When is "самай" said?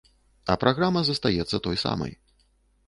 1.87-2.13